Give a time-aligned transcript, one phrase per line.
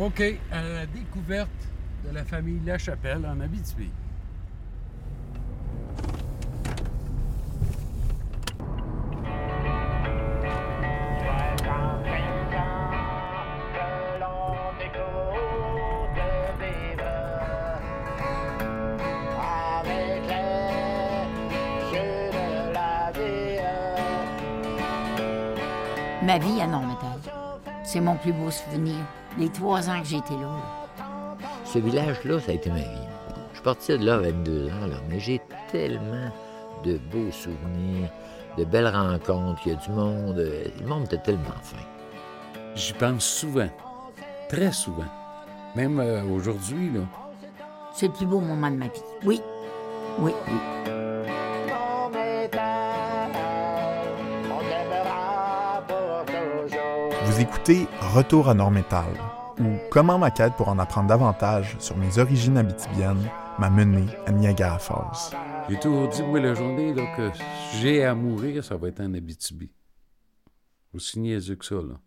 [0.00, 1.50] OK, à la découverte
[2.06, 3.90] de la famille Lachapelle en Abitibi.
[26.22, 27.09] Ma vie à Normétal,
[27.92, 28.94] c'est mon plus beau souvenir.
[29.36, 30.42] Les trois ans que j'ai été là.
[30.42, 31.36] là.
[31.64, 33.08] Ce village-là, ça a été ma vie.
[33.50, 35.40] Je suis parti de là à 22 ans, là, mais j'ai
[35.72, 36.30] tellement
[36.84, 38.08] de beaux souvenirs,
[38.56, 40.36] de belles rencontres, il y a du monde.
[40.36, 41.78] Le monde était tellement fin.
[42.76, 43.68] J'y pense souvent,
[44.48, 45.10] très souvent.
[45.74, 47.00] Même euh, aujourd'hui, là.
[47.92, 49.02] C'est le plus beau moment de ma vie.
[49.24, 49.42] Oui,
[50.20, 50.90] oui, oui.
[57.30, 59.06] Vous écoutez Retour à Normétal,
[59.60, 64.32] ou comment ma quête pour en apprendre davantage sur mes origines habitibiennes m'a mené à
[64.32, 65.38] Niagara Falls.
[65.68, 67.30] J'ai toujours dit, moi, la journée là, que
[67.76, 69.70] j'ai à mourir, ça va être en Abitibi.
[70.92, 72.00] Aussi niaiseux que ça, là.